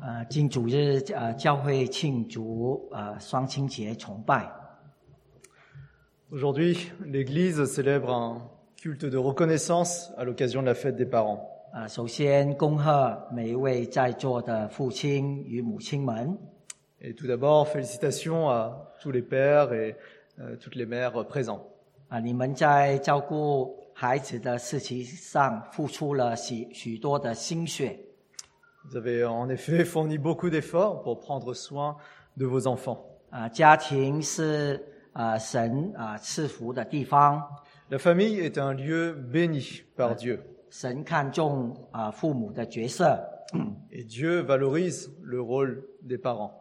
[0.00, 4.48] 呃，今主日呃，教会庆祝呃双亲节崇拜。
[6.30, 8.42] Aujourd'hui, l'Église célèbre un
[8.80, 11.40] culte de reconnaissance à l'occasion de la fête des parents.
[11.72, 16.38] 呃，首先恭贺每一位在座的父亲与母亲们。
[17.00, 19.96] Et tout d'abord, félicitations à tous les pères et
[20.38, 21.60] euh, toutes les mères présents.
[22.08, 27.98] 啊、你们在照顾孩子的事情上付出了许许多的心血。
[28.87, 31.95] Vous avez en effet fourni beaucoup d'efforts pour prendre soin
[32.37, 32.99] de vos enfants.
[33.29, 34.79] 啊、家庭是
[35.13, 37.41] 啊神啊赐福的地方，
[37.89, 40.39] La famille est un lieu béni par Dieu.
[40.69, 43.17] 神看重啊父母的角色，
[43.91, 46.51] Et Dieu valorise le rôle des parents.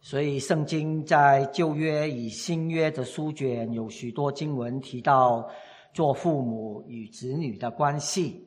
[0.00, 5.50] 所以圣经在旧约与新约的书卷有许多经文提到
[5.92, 8.46] 做父母与子女的关系。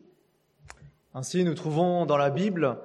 [1.14, 2.76] Ainsi, nous trouvons dans la Bible euh,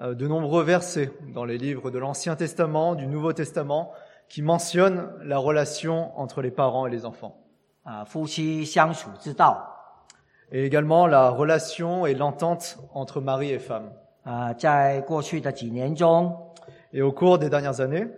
[0.00, 3.92] euh, de nombreux versets dans les livres de l'Ancien Testament, du Nouveau Testament,
[4.28, 7.36] qui mentionnent la relation entre les parents et les enfants.
[10.52, 13.92] Et également la relation et l'entente entre mari et femme.
[16.92, 18.08] Et au cours des dernières années,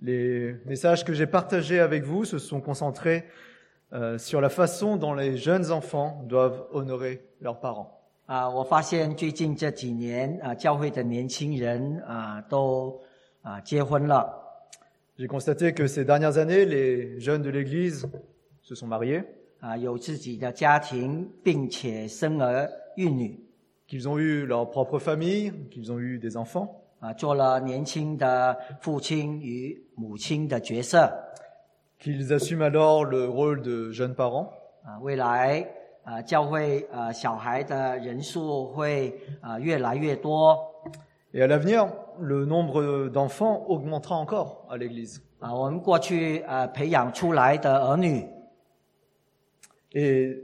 [0.00, 3.24] les messages que j'ai partagés avec vous se sont concentrés
[3.92, 7.90] euh, sur la façon dont les jeunes enfants doivent honorer leurs parents.
[8.26, 12.98] 啊，我发现最近这几年啊，教会的年轻人啊都
[13.42, 14.40] 啊结婚了
[15.18, 18.08] J'ai constaté que ces dernières années, les jeunes de l'Église
[18.62, 19.24] se sont mariés,
[19.60, 23.38] 啊，有自己的家庭，并且生儿育女
[23.86, 31.11] qu'ils ont eu leur propre famille, qu'ils ont eu des enfants, 啊，做了年轻的父亲与母亲的角色
[32.01, 34.49] qu'ils assument alors le rôle de jeunes parents.
[34.83, 35.65] 啊，未来
[36.03, 40.57] 啊，教会啊小孩的人数会啊越来越多
[41.31, 41.87] Et à l'avenir,
[42.19, 45.19] le nombre d'enfants augmentera encore à l'Église.
[45.39, 48.27] 啊，我们过去啊培养出来的儿女
[49.91, 50.37] Et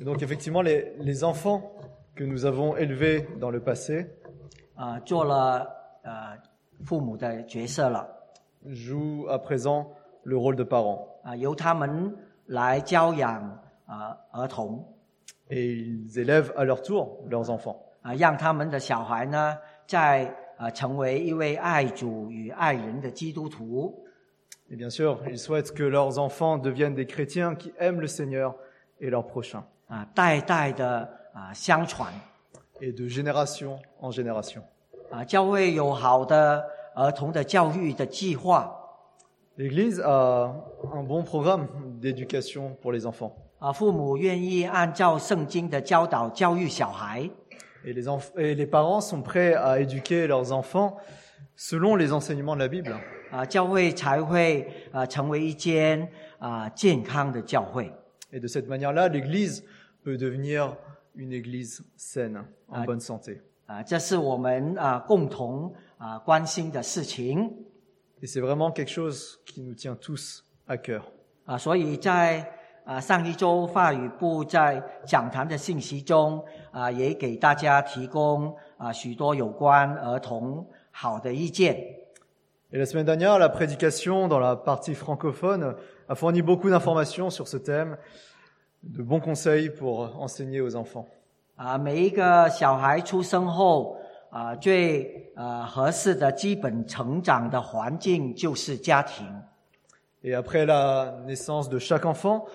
[0.00, 1.72] Et donc effectivement, les, les enfants
[2.14, 4.06] que nous avons élevés dans le passé
[4.74, 5.66] 啊做了
[6.02, 6.38] 呃
[6.84, 8.06] 父母的角色了
[8.64, 9.86] jouent à présent
[10.24, 11.06] le rôle de parents.
[11.22, 12.14] 啊，由他们
[12.46, 13.42] 来教养
[13.86, 14.84] 啊儿童
[15.48, 17.76] Et ils élèvent à leur tour leurs enfants.
[18.02, 19.56] 啊，让他们的小孩呢
[19.86, 24.04] 在啊成为一位爱主与爱人的基督徒
[24.71, 28.55] et bien sûr, ils souhaitent que leurs enfants deviennent des chrétiens qui aiment le Seigneur
[29.01, 29.65] et leur prochain.
[29.89, 30.05] Ah,
[32.79, 34.63] et de génération en génération.
[39.57, 40.55] L'Église a
[40.93, 41.67] un bon programme
[41.99, 43.35] d'éducation pour les enfants.
[47.83, 47.93] Et
[48.37, 50.97] et les parents sont prêts à éduquer leurs enfants
[51.55, 52.95] selon les enseignements de la Bible.
[53.31, 56.07] 啊，教会才会啊成为一间
[56.39, 57.91] 啊健康的教会
[58.31, 59.63] Et de cette manière-là, l'Église
[60.03, 60.75] peut devenir
[61.15, 62.85] une Église saine, en Ah.
[62.85, 63.41] bonne santé.
[63.67, 67.49] 啊，这是我们啊共同啊关心的事情
[68.21, 71.01] Et c'est vraiment quelque chose qui nous tient tous à cœur.
[71.45, 72.45] 啊，所以在
[72.83, 81.76] 啊上一周话语部在讲坛的信息中啊，也给大家提供啊许多有关儿童好的意见
[82.72, 85.76] Et la semaine dernière, la prédication dans la partie francophone
[86.08, 87.96] a fourni beaucoup d'informations sur ce thème,
[88.82, 91.06] de bons conseils pour enseigner aux enfants.
[91.56, 93.96] 啊，每一个小孩出生后
[94.30, 99.26] 啊，最呃合适的基本成长的环境就是家庭
[100.22, 102.46] Et après la naissance de chaque enfant,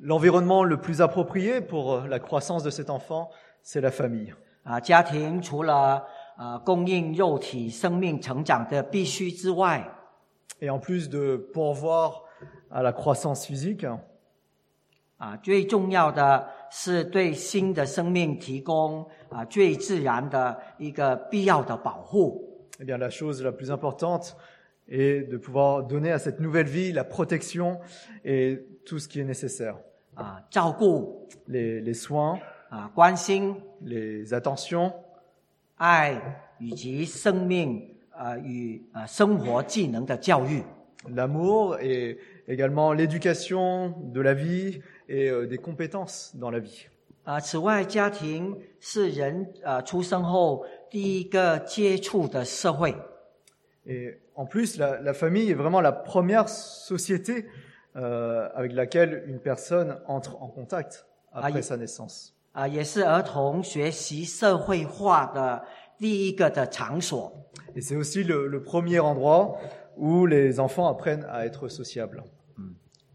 [0.00, 3.30] l'environnement le plus approprié pour la croissance de cet enfant,
[3.62, 4.32] c'est la famille.
[4.64, 6.04] 啊，家庭除了
[6.41, 9.87] 呃供应肉体生命成长的必须之外
[10.59, 12.23] ，Et en plus de pourvoir
[12.71, 13.87] à la croissance physique,
[15.17, 24.35] 啊，最重要的是对新的生命提供啊最自然的一个必要的保护 eh bien, la chose la plus importante
[24.87, 27.79] est de pouvoir donner à cette nouvelle vie la protection
[28.25, 29.75] et tout ce qui est nécessaire.
[30.15, 32.39] 啊，照顾 Les, les soins,
[32.69, 34.91] 啊，关心、les attentions,
[35.81, 36.21] 爱
[36.59, 37.83] 以及生命
[38.15, 40.63] 呃与呃生活技能的教育
[41.09, 44.79] l'amour et également l'éducation de la vie
[45.09, 46.85] et euh, des compétences dans la vie.
[47.23, 47.39] 啊。
[47.39, 52.93] 此外，家庭是人呃出生后第一个接触的社会。
[53.87, 57.47] Et en plus, la, la famille est vraiment la première société
[57.95, 62.35] euh, avec laquelle une personne entre en contact après sa naissance.
[62.51, 65.63] 啊，也是儿童学习社会化的
[65.97, 67.31] 第一个的场所。
[67.73, 69.57] Et c'est aussi le, le premier endroit
[69.95, 72.23] où les enfants apprennent à être sociables.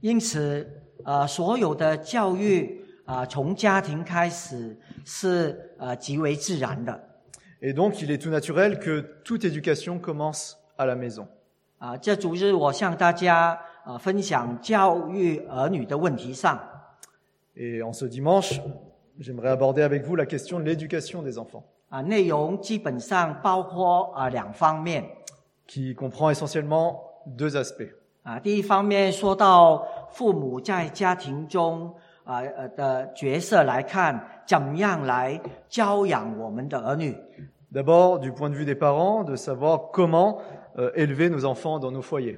[0.00, 0.66] 因此，
[1.04, 7.00] 呃，所有的教育啊、从家庭开始是呃极为自然的
[7.60, 11.26] Et donc, il est tout naturel que toute éducation commence à la maison.
[11.78, 16.58] 啊、这主日我向大家啊、分享教育儿女的问题上
[17.54, 18.60] Et en ce dimanche,
[19.19, 25.03] j'aimerais aborder avec vous la question de l'éducation des enfants, 啊、内容基本上包括啊、两方面
[25.67, 27.93] qui comprend essentiellement deux aspects.
[28.23, 31.93] 啊、第一方面说到父母在家庭中
[32.23, 37.15] 啊呃的角色来看，怎么样来教养我们的儿女。
[37.73, 40.39] D'abord, du point de vue des parents, de savoir comment
[40.77, 42.37] euh, élever nos enfants dans nos foyers.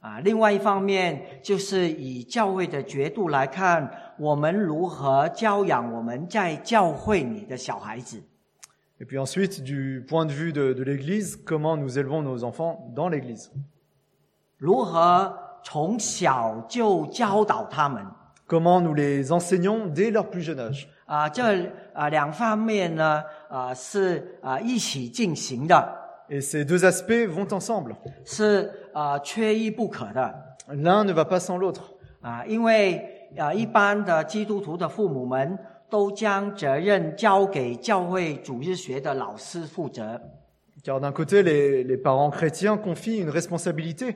[0.00, 8.22] 啊，另外一方面就是以教会的角度来看，我们如何教养我们在教会里的小孩子
[9.00, 12.92] Et puis ensuite, du point de vue de, de l'Église, comment nous élevons nos enfants
[12.94, 13.50] dans l'Église.
[14.58, 15.34] 如何
[15.64, 18.04] 从小就教导他们
[18.46, 20.86] Comment nous les enseignons dès leur plus jeune âge.
[21.06, 21.28] 啊？
[21.28, 21.42] 这
[21.94, 25.74] 啊两方面呢啊是啊一起进行的，
[26.28, 27.96] Et ces deux aspects vont ensemble.
[28.24, 31.81] 是 啊缺一不可的 L'un ne va pas sans l'autre.
[32.21, 35.57] 啊，因为啊一般的基督徒的父母们
[35.89, 40.21] 都将责任交给教会主日学的老师负责。
[40.83, 44.15] Car d'un côté, les, les parents chrétiens confient une responsabilité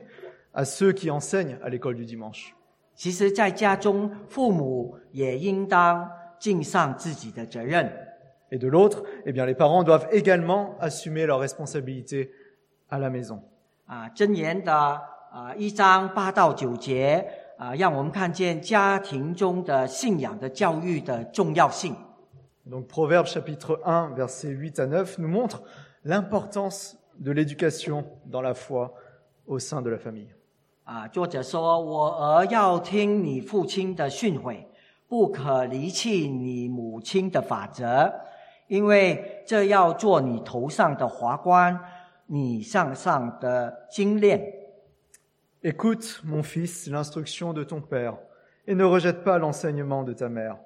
[0.52, 2.52] à ceux qui enseignent à l'école du dimanche.
[2.94, 7.90] 其实，在家中，父母也应当尽上自己的责任
[8.50, 12.30] Et de l'autre, eh bien, les parents doivent également assumer leurs responsabilités
[12.88, 13.42] à la maison.
[13.86, 14.08] 啊。
[14.14, 14.74] 箴言的
[15.30, 17.26] 啊一章八到九节
[17.56, 21.94] 啊，让我们看见家庭中的信仰的教育的重要性
[22.68, 25.62] Donc, Proverbe chapitre 1, versets 8 à 9 nous montre
[26.02, 28.94] l'importance de l'éducation dans la foi
[29.46, 30.28] au sein de la famille.
[30.84, 31.06] 啊。
[31.08, 34.64] 作者说：“我儿要听你父亲的训诲，
[35.06, 38.10] 不可离弃你母亲的法则，
[38.66, 41.78] 因为这要做你头上的华冠，
[42.26, 44.40] 你向上的精炼。”
[45.62, 48.16] Écoute, mon fils, l'instruction de ton père,
[48.66, 50.58] et ne rejette pas l'enseignement de ta mère,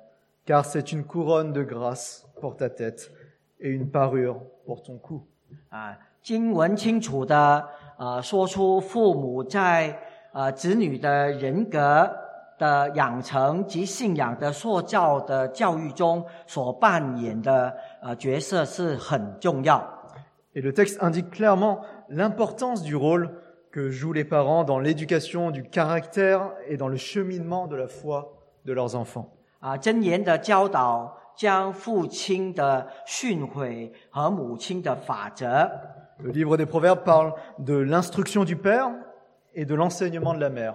[0.45, 3.11] car c'est une couronne de grâce pour ta tête
[3.61, 5.27] et une parure pour ton cou.
[5.71, 9.99] 啊，经文清楚的呃说出父母在
[10.33, 12.11] 呃子女的人格
[12.59, 19.98] 的养成及信仰的塑造的教育中所扮演的呃角色是很重要
[20.55, 23.31] Et le texte indique clairement l'importance du rôle
[23.71, 28.39] que jouent les parents dans l'éducation du caractère et dans le cheminement de la foi
[28.65, 29.35] de leurs enfants.
[29.63, 29.77] Ah,
[36.21, 38.91] le livre des Proverbes parle de l'instruction du père
[39.55, 40.75] et de l'enseignement de la mère.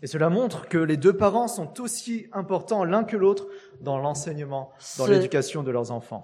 [0.00, 3.48] Et cela montre que les deux parents sont aussi importants l'un que l'autre
[3.80, 6.22] dans l'enseignement, dans l'éducation de leurs enfants.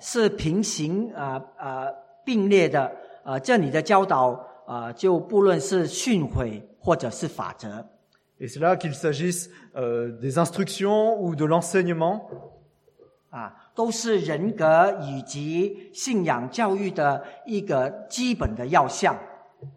[8.41, 12.29] Et c'est là qu'il s'agisse euh, des instructions ou de l'enseignement.
[13.33, 13.53] Ah,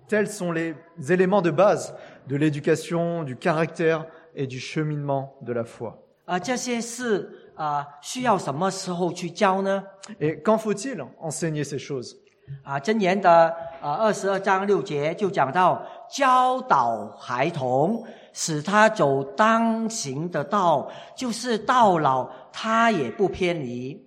[0.08, 0.76] Tels sont les
[1.10, 1.96] éléments de base
[2.29, 5.99] de l'éducation, du caractère et du cheminement de la foi.
[6.25, 6.39] 啊。
[6.39, 9.85] 这些是啊、需要什么时候去教呢？
[10.19, 12.17] Et quand faut-il enseigner ces choses
[12.65, 24.03] 啊，箴言的啊二十二章六节就讲到教导孩童，使他走当行的道，就是到老他也不偏离。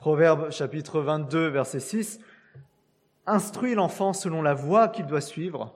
[0.00, 2.18] Proverbe chapitre 22, verset 6.
[3.26, 5.74] Instruis l'enfant selon la voie qu'il doit suivre,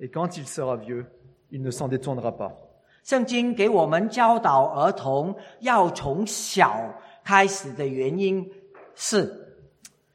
[0.00, 1.06] et quand il sera vieux,
[1.50, 2.68] il ne s'en détournera pas.
[3.04, 6.94] 圣经给我们教导儿童要从小
[7.24, 8.46] 开始的原因
[8.94, 9.46] 是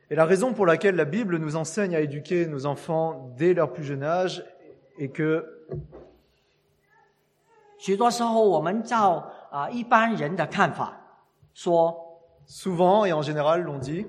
[0.09, 3.73] Et la raison pour laquelle la Bible nous enseigne à éduquer nos enfants dès leur
[3.73, 4.45] plus jeune âge
[4.99, 5.43] est que
[7.79, 10.95] 许多时候我们照啊一般人的看法
[11.55, 11.95] 说
[12.45, 14.05] souvent et en général l'on dit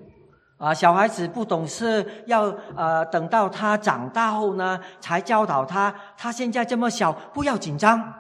[0.59, 5.91] 啊小孩子不懂事，要呃等到他长大后呢才教导他。
[6.15, 8.13] 他现在这么小，不要紧张。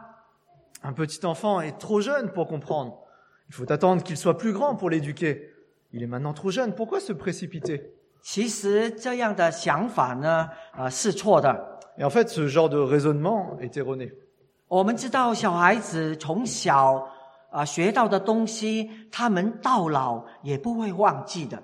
[0.81, 2.93] Un petit enfant est trop jeune pour comprendre.
[3.49, 5.53] Il faut attendre qu'il soit plus grand pour l'éduquer.
[5.91, 6.73] Il est maintenant trop jeune.
[6.73, 7.91] Pourquoi se précipiter
[8.21, 11.79] 其实这样的想法呢，呃，是错的。
[11.97, 14.13] Et en fait, ce genre de raisonnement est erroné.
[14.67, 17.05] 我们知道，小孩子从小
[17.49, 21.61] 啊、学到的东西，他们到老也不会忘记的。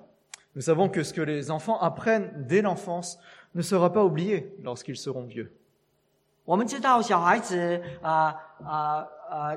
[0.55, 3.19] Nous savons que ce que les enfants apprennent dès l'enfance
[3.55, 5.53] ne sera pas oublié lorsqu'ils seront vieux.
[6.45, 9.57] 我们知道，小孩子啊啊啊，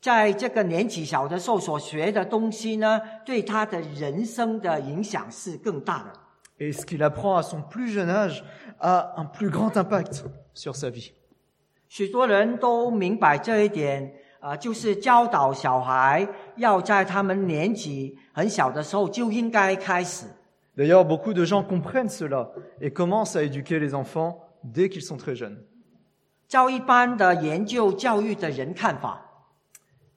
[0.00, 6.12] 在这个年纪小的时候所学的东西呢，对他的人生的影响是更大的。
[6.58, 8.44] Et ce qu'il apprend à son plus jeune âge
[8.80, 11.12] a un plus grand impact sur sa vie.
[11.88, 16.26] 许多人都明白这一点， 啊、就是教导小孩
[16.56, 20.26] 要在他们年纪很小的时候就应该开始。
[20.76, 22.50] D'ailleurs, beaucoup de gens comprennent cela
[22.80, 25.58] et commencent à éduquer les enfants dès qu'ils sont très jeunes.
[26.48, 29.20] 照一般的研究教育的人看法，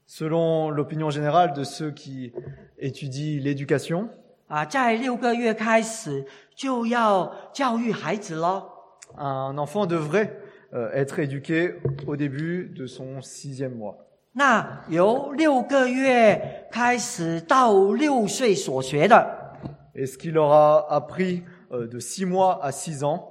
[0.08, 2.32] Selon l'opinion générale de ceux qui
[2.78, 4.08] étudient l'éducation,
[4.48, 8.72] 啊，在六个月开始就要教育孩子咯。
[9.16, 10.30] un enfant devrait
[10.72, 11.74] euh, être éduqué
[12.06, 13.96] au début de son sixième mois.
[14.33, 19.57] 那由六个月开始到六岁所学的
[19.93, 23.23] ，Et ce qu'il aura appris euh, de six mois à six ans,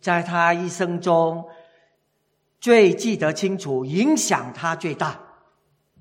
[0.00, 1.44] 在他一生中
[2.60, 5.20] 最记得清楚，影响他最大。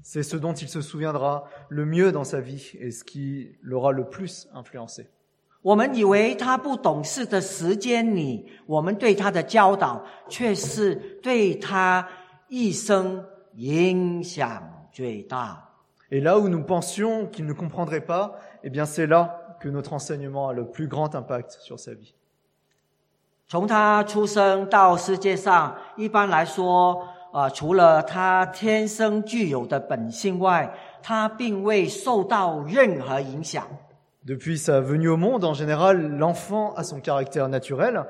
[0.02, 3.92] c'est ce dont il se souviendra le mieux dans sa vie et ce qui l'aura
[3.92, 5.06] le plus influencé.
[5.62, 12.08] 我们以为他不懂事的时间里，我们对他的教导，却是对他
[12.49, 13.25] 一生
[13.55, 14.63] 影响
[14.93, 15.69] 最大。
[16.11, 19.93] Et là où nous pensions qu'il ne comprendrait pas, eh bien c'est là que notre
[19.93, 22.15] enseignement a le plus grand impact sur sa vie.
[23.49, 30.73] 从他出生到世界上，一般来说，啊，除了他天生具有的本性外，
[31.03, 33.65] 他并未受到任何影响。
[34.25, 38.05] Depuis sa venue au monde, en général, l'enfant a son caractère naturel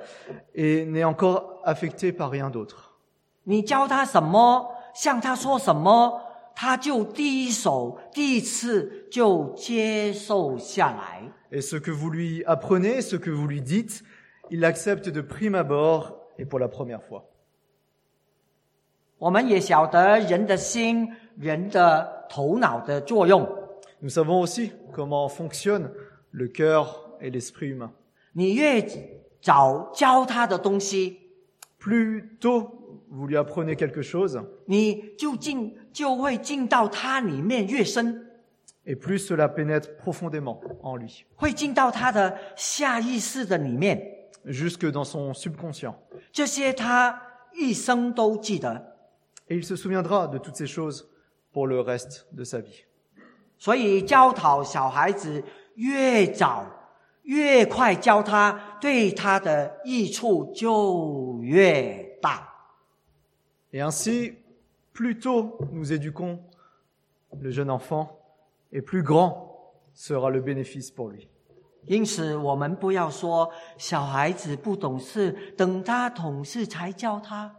[0.54, 2.83] et n'est encore affecté par rien d'autre.
[3.45, 6.21] 你教他什么，向他说什么，
[6.55, 11.31] 他就第一手、第一次就接受下来。
[11.51, 14.03] Et ce que vous lui apprenez, ce que vous lui dites,
[14.49, 17.23] il accepte de prime abord et pour la première fois.
[19.17, 23.47] 我们也晓得人的心、人的头脑的作用。
[24.01, 25.89] Nous savons aussi comment fonctionnent
[26.31, 26.87] le cœur
[27.21, 27.91] et l'esprit humain.
[28.33, 28.85] 你越
[29.41, 31.19] 早教他的东西
[31.79, 32.69] ，Plus tôt
[33.14, 38.26] vous lui apprenez quelque chose, 你就进就会进到它里面越深，
[38.84, 44.00] et plus cela pénètre profondément en lui, 会进到他的下意识的里面。
[44.46, 45.94] jusque dans son subconscient.
[46.32, 47.20] 这些他
[47.52, 48.96] 一生都记得。
[49.48, 51.06] Et il se souviendra de toutes ces choses
[51.52, 52.84] pour le reste de sa vie.
[53.58, 56.64] 所以教导小孩子越早、
[57.24, 62.03] 越快教他，对他的益处就越大。
[63.74, 64.34] Et ainsi,
[64.92, 66.40] plus tôt nous éduquons
[67.38, 68.18] le jeune enfant,
[68.72, 71.28] et plus grand sera le bénéfice pour lui.
[71.86, 77.54] 因此，我们不要说小孩子不懂事，等他懂事才教他。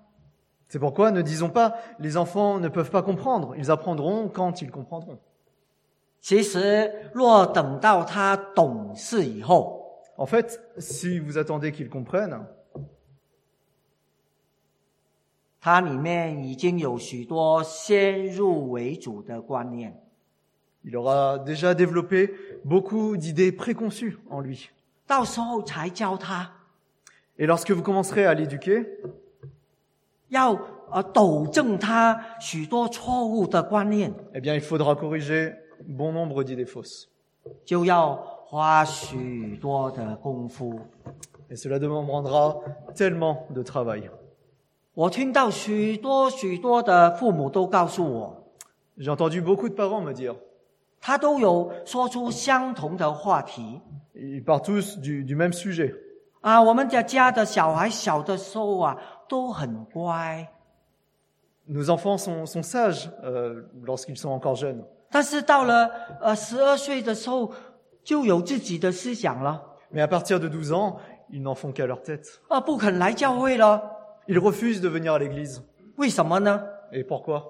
[0.69, 4.69] C'est pourquoi ne disons pas les enfants ne peuvent pas comprendre, ils apprendront quand ils
[4.69, 5.17] comprendront.
[6.21, 9.79] 其实，若等到他懂事以后，
[10.17, 12.45] En fait, si vous attendez qu'ils comprennent,
[15.65, 19.93] 他里面已经有许多先入为主的观念。
[20.83, 24.69] il aura déjà développé beaucoup d'idées préconçues en lui.
[25.05, 26.49] 到时候才教他，
[27.37, 28.87] Et lorsque vous commencerez à l'éduquer,
[30.29, 30.53] 要
[30.89, 35.53] 呃纠正他许多错误的观念， eh bien, il faudra corriger
[35.87, 37.07] bon nombre d'idées fausses.
[37.65, 38.15] 就要
[38.45, 40.79] 花许多的功夫。
[41.49, 42.57] Et cela demandera
[42.95, 44.09] tellement de travail.
[44.96, 48.44] 我听到许多许多的父母都告诉我
[48.96, 50.34] ，J'ai entendu beaucoup de parents me dire,
[51.02, 53.82] 他都有说出相同的话题
[54.14, 55.94] ils parlent tous du, du même sujet.
[56.40, 56.62] 啊。
[56.62, 58.96] 我们的家的小孩小的时候啊，
[59.28, 60.48] 都很乖
[61.68, 64.82] ，Nos enfants sont, sont sages euh, lorsqu'ils sont encore jeunes.
[65.10, 65.90] 但是到了
[66.22, 67.52] 呃十二岁的时候，
[68.02, 69.62] 就有自己的思想了
[69.92, 70.96] ，Mais à partir de 12 ans,
[71.28, 72.24] ils n'en font qu'à leur tête.
[72.48, 73.92] 啊，不肯来教会了。
[74.27, 75.61] Ils refusent de venir à l'église.
[75.97, 76.63] 为什么呢？
[76.91, 77.43] Et pourquoi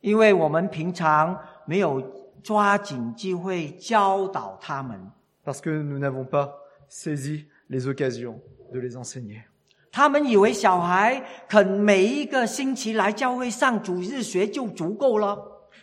[0.00, 2.00] 因为我们平常没有
[2.42, 5.10] 抓紧机会教导他们，
[5.44, 6.52] Parce que nous n'avons pas
[6.88, 8.40] saisi les occasions
[8.72, 9.42] de les enseigner.
[9.90, 15.38] 他们以为小孩肯每一个星期来教会上主日学就足够了。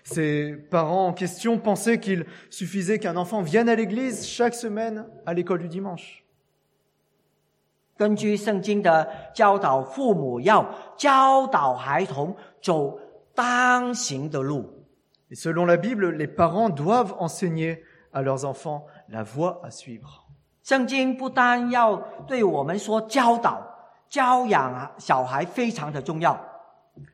[0.05, 5.33] Ces parents en question pensaient qu'il suffisait qu'un enfant vienne à l'église chaque semaine à
[5.33, 6.23] l'école du dimanche.
[7.98, 10.64] 根据圣经的教导，父母要
[10.96, 12.96] 教导孩童走
[13.34, 14.64] 当行的路。
[15.30, 20.24] Et selon la Bible, les parents doivent enseigner à leurs enfants la voie à suivre.
[20.62, 23.60] 圣经不单要对我们说教导、
[24.08, 26.38] 教养小孩非常的重要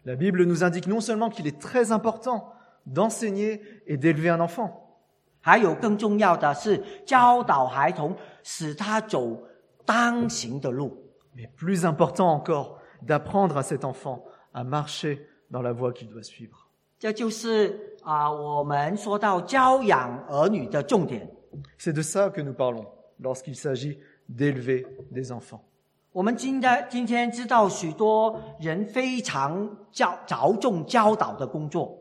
[0.02, 2.52] ，La Bible nous indique non seulement qu'il est très important
[2.84, 4.70] d'enseigner et d'élever un enfant,
[5.40, 9.38] 还有更重要的是教导孩童，使他走
[9.85, 11.05] 当行的路。
[11.35, 16.23] mais plus important encore, d'apprendre à cet enfant à marcher dans la voie qu'il doit
[16.23, 16.67] suivre.
[16.99, 21.29] 这就是啊、我们说到教养儿女的重点。
[21.77, 22.85] C'est de ça que nous parlons
[23.19, 25.61] lorsqu'il s'agit d'élever des enfants.
[26.11, 31.95] 我们今天今天知道许多人非常教着重教导的工作，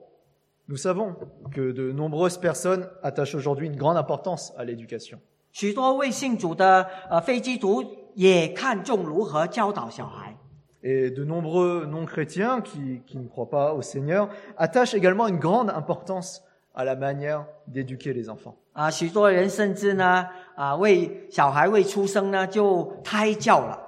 [0.67, 1.14] Nous savons
[1.52, 5.21] que de nombreuses personnes attachent aujourd'hui une grande importance à l'éducation.
[5.53, 7.81] 许多未信主的呃非基督
[8.15, 10.36] 也看重如何教导小孩。
[10.81, 16.41] Et de nombreux non-chrétiens qui, qui ne croient pas au Seigneur attachent également une grande importance
[16.74, 18.55] à la manière d'éduquer les enfants.
[18.74, 23.79] 啊，许多人甚至呢，啊，为小孩未出生呢就胎教了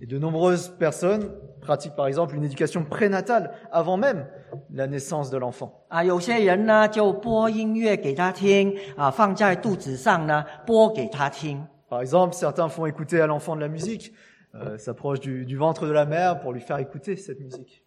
[0.00, 4.28] ，Et de nombreuses personnes pratiquent par exemple une éducation prénatale avant même
[4.70, 5.84] la naissance de l'enfant.
[11.88, 14.12] Par exemple, certains font écouter à l'enfant de la musique,
[14.54, 17.84] euh, s'approche du, du, ventre de la mère pour lui faire écouter cette musique.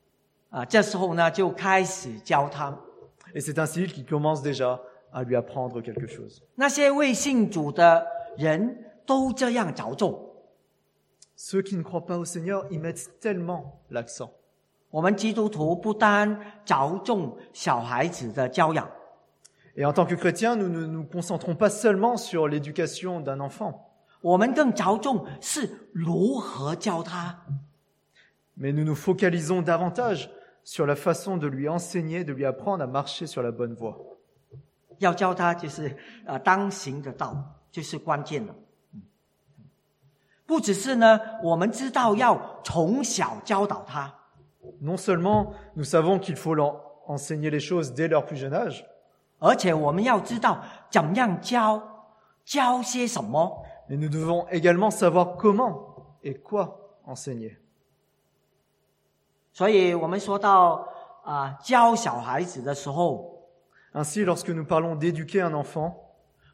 [3.33, 6.43] Et c'est ainsi qu'il commence déjà à lui apprendre quelque chose.
[11.35, 14.31] Ceux qui ne croient pas au Seigneur y mettent tellement l'accent.
[14.91, 18.87] 我们基督徒不单着重小孩子的教养
[19.75, 23.73] ，Et en tant que chrétiens, nous ne nous concentrons pas seulement sur l'éducation d'un enfant,
[24.21, 27.37] 我们更着重是如何教他。
[28.55, 30.29] mais nous nous focalisons davantage
[30.63, 33.97] sur la façon de lui enseigner, de lui apprendre à marcher sur la bonne voie.
[34.99, 37.35] 要教他就是呃当行的道，
[37.71, 38.53] 就是关键了。
[38.93, 39.01] 嗯
[40.45, 44.13] 不只是呢，我们知道要从小教导他，
[44.80, 48.84] Non seulement nous savons qu'il faut leur enseigner les choses dès leur plus jeune âge,
[49.38, 50.58] 而且我们要知道
[50.90, 51.80] 怎样教，
[52.44, 53.62] 教些什么。
[53.88, 57.56] mais nous devons également savoir comment et quoi enseigner.
[59.52, 60.88] 所以我们说到
[61.22, 63.42] 啊、教小孩子的时候，
[63.94, 65.94] Ainsi, lorsque nous parlons d'éduquer un enfant,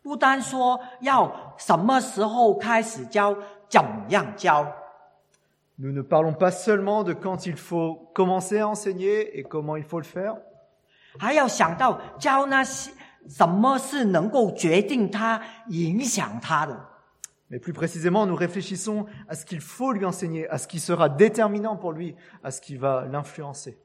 [0.03, 3.37] 不单说要什么时候开始教，
[3.69, 4.67] 怎样教，
[5.80, 9.84] nous ne parlons pas seulement de quand il faut commencer à enseigner et comment il
[9.84, 10.38] faut le faire.
[17.50, 21.10] Mais plus précisément, nous réfléchissons à ce qu'il faut lui enseigner, à ce qui sera
[21.10, 23.78] déterminant pour lui, à ce qui va l'influencer.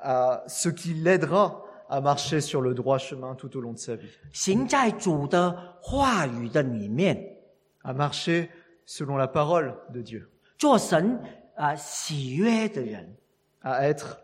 [0.00, 3.95] À ce qui l'aidera à marcher sur le droit chemin tout au long de sa
[3.95, 7.37] vie, 行在主的话语的里面，
[7.83, 8.49] à marcher
[8.85, 11.19] selon la parole de Dieu, 做神
[11.55, 13.15] 啊、呃喜悦的人。
[13.61, 14.17] à être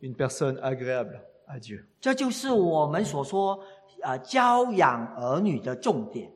[0.00, 1.84] une personne agréable à Dieu.
[2.00, 3.54] 这就是我们所说
[4.02, 6.30] 啊、呃教养儿女的重点。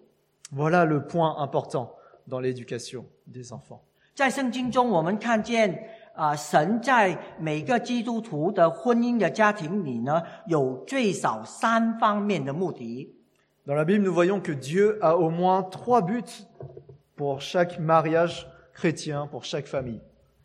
[0.55, 1.90] Voilà le point important
[2.27, 3.81] dans l'éducation des enfants.
[4.14, 13.14] 在圣经中，我们看见 啊、神在每个基督徒的婚姻的家庭里呢，有最少三方面的目的。
[13.66, 16.47] Dans la Bible, nous voyons que Dieu a au moins trois buts
[17.16, 20.01] pour chaque mariage chrétien, pour chaque famille.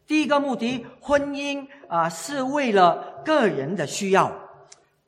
[0.08, 4.30] 第一个目的，婚姻啊、是为了个人的需要；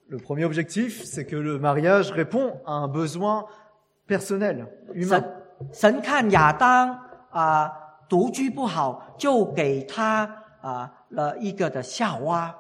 [0.08, 3.46] Le premier objectif, c'est que le mariage répond à un besoin
[4.08, 5.10] personnel, humain.
[5.10, 5.24] 神
[5.74, 6.98] 神看亚当
[7.32, 7.72] 啊、
[8.08, 12.55] 独居不好，就给他 啊、了一个的夏娃。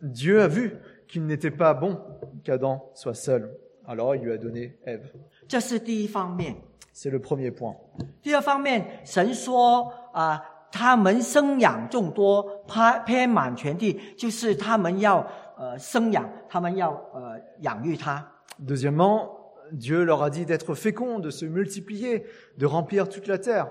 [0.00, 1.98] Dieu a vu qu'il n'était pas bon
[2.44, 3.50] qu'Adam soit seul.
[3.86, 5.10] Alors il lui a donné Ève.
[5.46, 6.56] 这是第一方面。
[6.94, 7.76] C'est le premier point.
[8.22, 18.26] 第二方面，神说啊、他们生养众多，偏偏满全地，就是他们要呃生养，他们要呃养育他。
[18.58, 19.30] Deuxièmement,
[19.72, 22.24] Dieu leur a dit d'être féconds, de se multiplier,
[22.56, 23.68] de remplir toute la terre.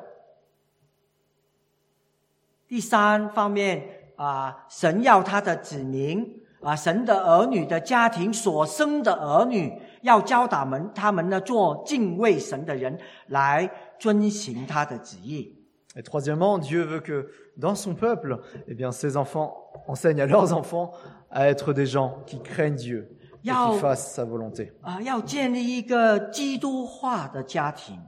[2.68, 3.84] 第三方面
[4.16, 15.54] 啊、神要他的子民啊，神的儿女的家庭所生的儿女，要教导们他们呢做敬畏神的人，来遵行他的旨意。
[15.96, 19.56] Et troisièmement, Dieu veut que dans son peuple, eh bien, ses enfants
[19.88, 20.92] enseignent à leurs enfants
[21.32, 23.74] à être des gens qui craignent Dieu et Yao.
[23.74, 24.74] qui fassent sa volonté.
[24.82, 28.00] 啊，要建立一个基督化的家庭。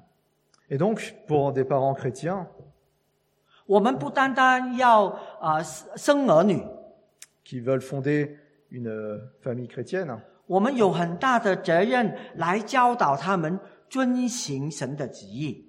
[0.70, 2.48] Et donc, pour des parents chrétiens
[3.70, 5.06] 我们不单单要
[5.40, 6.60] 啊生儿女
[7.46, 8.36] ，qui veulent fonder
[8.72, 15.68] une euh, famille chrétienne, 我们有很大的责任来教导他们遵行神的旨意。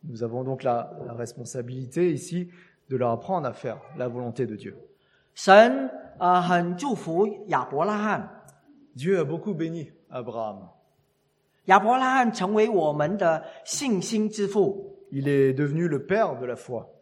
[0.00, 2.50] nous avons donc la, la responsabilité ici
[2.88, 4.74] de leur apprendre à faire la volonté de Dieu.
[5.34, 8.28] 神啊很祝福亚伯拉罕
[8.96, 10.70] ，Dieu a beaucoup béni Abraham.
[11.66, 14.96] 亚伯拉罕成为我们的信心之父。
[15.12, 16.95] Il est devenu le père de la foi.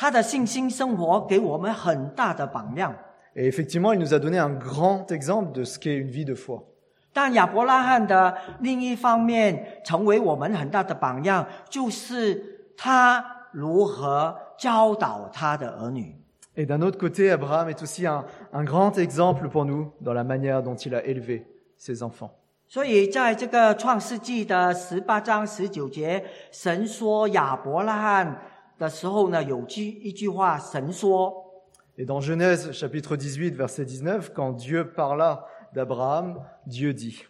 [0.00, 2.90] 他的信心生活给我们很大的榜样。
[3.34, 6.64] Et effectivement, il nous a donné un grand exemple de ce qu'est une vie de foi.
[7.12, 16.16] 但亚伯拉罕的另一方面成为我们很大的榜样，就是他如何教导他的儿女。
[16.56, 20.62] Et d'un autre côté, Abraham est aussi un, un grand exemple pour nous dans la manière
[20.62, 21.44] dont il a élevé
[21.76, 22.30] ses enfants.
[22.66, 28.40] 所以，在这个创世纪的十八章十九节，神说亚伯拉罕
[28.80, 31.34] 的时候呢，有句一句话，神说
[31.98, 37.26] Et dans Genèse chapitre 18, verset 19, quand Dieu parla d'Abraham, Dieu dit,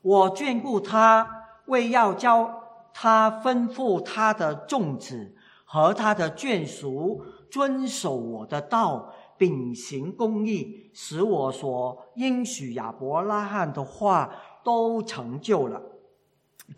[0.00, 1.28] 我眷顾他，
[1.66, 5.34] 为要教他吩咐他的众子
[5.66, 15.82] 和他的眷属遵守我的道，秉行公义，使我所应许亚伯拉罕的话都成就了。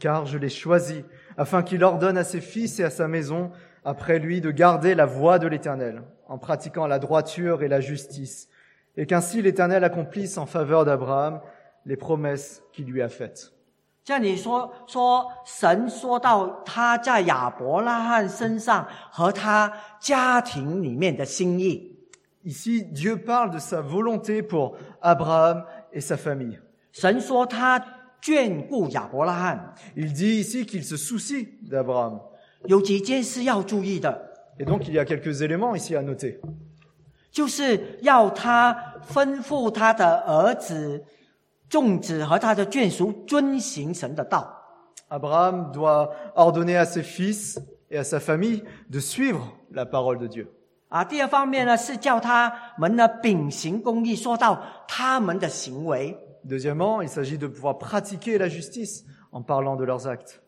[0.00, 1.04] Car je l'ai choisi,
[1.36, 3.52] afin qu'il ordonne à ses fils et à sa maison,
[3.85, 8.47] après lui, de garder la voie de l'Éternel, en pratiquant la droiture et la justice,
[8.95, 11.41] et qu'ainsi l'Éternel accomplisse en faveur d'Abraham
[11.85, 13.51] les promesses qu'il lui a faites.
[14.03, 21.95] 这里说说神说到他在亚伯拉罕身上和他家庭里面的心意。
[22.43, 26.59] Ici, Dieu parle de sa volonté pour Abraham et sa famille.
[26.91, 27.79] 神说他
[28.21, 32.21] 眷顾亚伯拉罕， Il dit ici qu'il se soucie d'Abraham.
[32.64, 36.40] 有几件事要注意的，Et donc, il y a quelques éléments ici à noter.
[37.30, 38.74] 就是要他
[39.06, 41.04] 吩咐他的儿子、
[41.68, 44.52] 众子和他的眷属遵行神的道。
[45.08, 50.48] Abraham doit ordonner à ses fils et à sa famille de suivre la parole de Dieu.
[50.88, 56.16] 啊，第二方面呢是叫他们呢秉行公义，说到他们的行为。
[56.44, 60.40] Deuxièmement, il s'agit de pouvoir pratiquer la justice en parlant de leurs actes.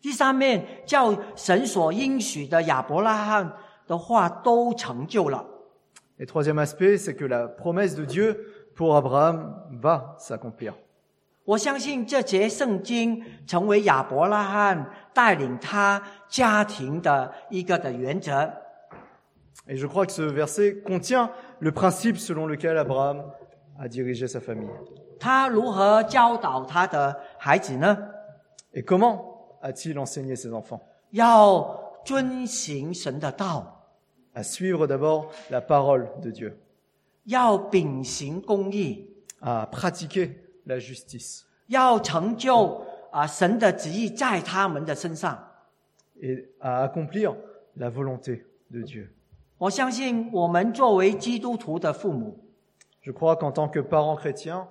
[0.00, 3.52] 第三面叫神所应许的亚伯拉罕
[3.86, 5.44] 的话都成就了。
[6.18, 8.36] Et troisième aspect, c'est que la promesse de Dieu
[8.76, 10.74] pour Abraham va s'accomplir.
[11.44, 18.52] 我相信这节圣经成为亚伯拉罕带领他家庭的一个的原则。
[19.66, 23.24] Et je crois que ce verset contient le principe selon lequel Abraham
[23.78, 24.70] a dirigé sa famille.
[25.18, 27.96] 他如何教导他的孩子呢？
[28.72, 29.35] Et comment
[29.67, 30.87] a-t-il enseigné ses enfants?
[34.33, 36.57] À suivre d'abord la parole de Dieu.
[39.41, 41.45] À pratiquer la justice.
[46.21, 47.35] Et à accomplir
[47.75, 49.13] la volonté de Dieu.
[53.01, 54.69] Je crois qu'en tant que parents chrétiens,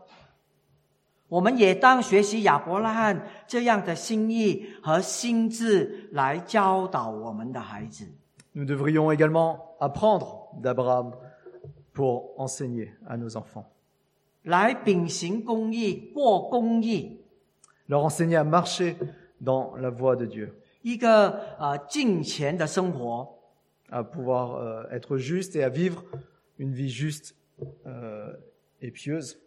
[1.27, 8.06] 我们也当学习亚伯拉罕这样的心意和心智来教导我们的孩子。
[8.54, 11.13] nous devrions également apprendre d'Abraham
[11.93, 13.65] pour enseigner à nos enfants.
[14.43, 17.21] 来秉行公义，过公义，
[17.88, 18.95] Leur enseigner à marcher
[19.39, 23.27] dans la voie de Dieu, 一个呃敬虔的生活，
[23.89, 26.04] à pouvoir euh, être juste et à vivre
[26.58, 27.36] une vie juste
[27.86, 28.34] euh,
[28.82, 29.38] et pieuse,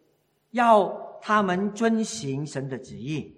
[0.51, 3.34] 要 他们遵行神的旨意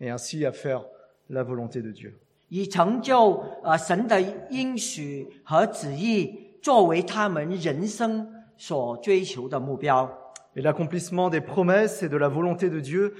[0.00, 0.84] ，et ainsi à faire
[1.28, 2.12] la volonté de Dieu.
[2.48, 4.20] 以成就呃神的
[4.50, 10.08] 应许和旨意作为他们人生所追求的目标。
[10.54, 13.14] Et l'accomplissement des promesses et de la volonté de Dieu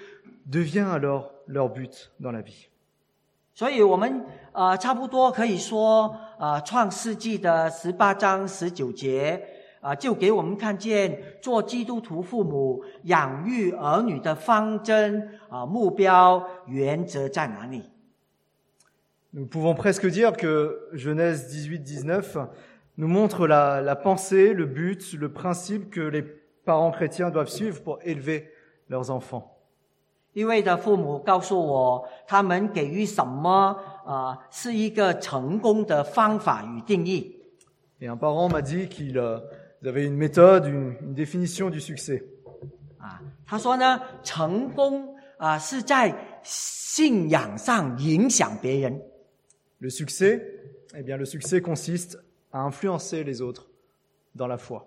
[0.46, 2.68] devient alors leur but dans la vie.
[3.56, 9.40] 所以，我们呃差不多可以说，呃，《创世纪》的十八章十九节
[9.84, 17.82] 啊、就给我们看见做基督徒父母养育儿女的方针啊、目标、原则在哪里
[19.34, 22.48] ？Nous pouvons presque dire que Genèse 18-19
[22.96, 26.22] nous montre la, la pensée, le but, le principe que les
[26.64, 28.44] parents chrétiens doivent suivre pour élever
[28.88, 29.50] leurs enfants.
[30.32, 37.36] 一位的父母告诉我，他们给予什么啊、是一个成功的方法与定义。
[38.00, 39.20] Et un parent m'a dit qu'il
[39.83, 42.23] euh, il avait une méthode, une, une définition du succès.
[42.99, 49.01] 啊，他说呢，成功啊、是在信仰上影响别人。
[49.79, 50.41] Le succès,
[50.93, 52.17] eh bien, le succès consiste
[52.51, 53.67] à influencer les autres
[54.35, 54.85] dans la foi.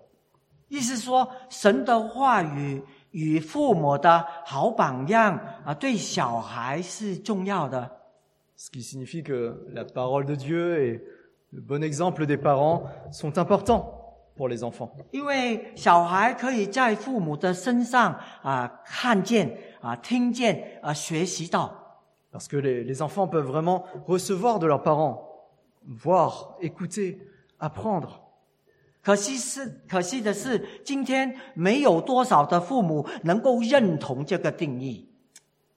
[0.69, 7.89] 意思说，神的话语与父母的好榜样啊，对小孩是重要的。
[8.55, 11.01] Ce qui signifie que la parole de Dieu et
[11.51, 13.96] le bon exemple des parents sont importants
[14.37, 14.89] pour les enfants.
[15.11, 22.01] 因为小孩可以在父母的身上啊看见啊听见啊学习到。
[22.31, 25.19] Parce que les, les enfants peuvent vraiment recevoir de leurs parents,
[25.85, 27.19] voir, écouter,
[27.59, 28.09] apprendre.
[29.03, 35.09] 可惜是可惜的是，今天没有多少的父母能够认同这个定义。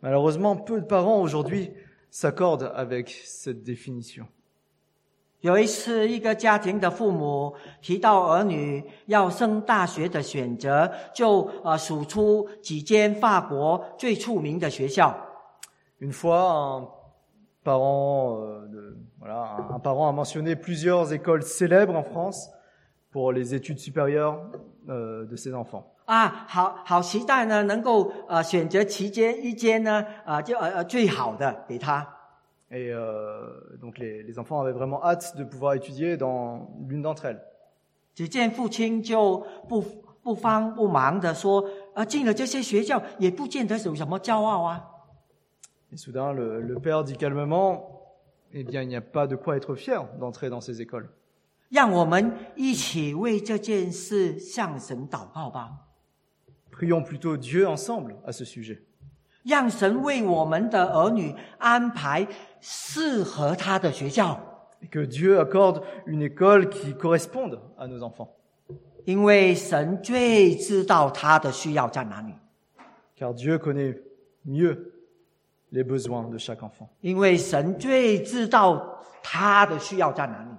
[0.00, 1.72] Malheureusement, peu de parents aujourd'hui
[2.10, 4.26] s'accordent avec cette définition.
[5.41, 15.15] 有一次，一个家庭的父母提到儿女要升大学的选择，就呃数出几间法国最出名的学校。
[15.99, 16.87] Une fois, un
[17.63, 22.49] parent, euh, de- voilà, un- parent a mentionné plusieurs écoles célèbres en France
[23.11, 24.37] pour les études supérieures
[24.89, 25.83] euh, de ses enfants.
[26.05, 32.07] 啊，好好期待呢，能够呃选择其间一间呢，啊就呃呃最好的给他。
[32.70, 37.40] Et euh, donc les, les enfants avaient vraiment hâte de pouvoir étudier dans l'une d'entre elles.
[38.14, 39.80] 只见父亲就不
[40.22, 44.84] 不慌不忙的说，啊进了这些学校也不见得有什么骄傲啊。
[45.92, 47.84] Et soudain, le, le père dit calmement,
[48.52, 51.08] eh bien, il n'y a pas de quoi être fier d'entrer dans ces écoles.
[51.68, 55.86] 让我们一起为这件事向神祷告吧，
[56.72, 58.82] Prions plutôt Dieu ensemble à ce sujet.
[59.43, 62.27] 让神为我们的儿女安排
[62.59, 64.39] 适合他的学校
[64.91, 68.29] ，que Dieu accorde une école qui corresponde à nos enfants.
[69.05, 72.33] 因为神最知道他的需要在哪里
[73.17, 73.97] ，Car Dieu connaît
[74.45, 74.77] mieux
[75.71, 76.87] les besoins de chaque enfant.
[77.01, 80.49] 因为神最知道他的需要在哪里。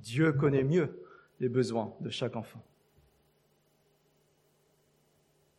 [0.00, 0.88] Dieu connaît mieux
[1.40, 2.60] les besoins de chaque enfant.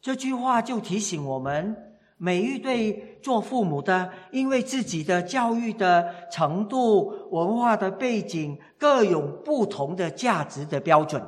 [0.01, 1.92] 这句话就提醒我们，
[2.23, 11.21] 每一对做父母的，因为自己的教育的程度、文化的背景，各有不同的价值的标准。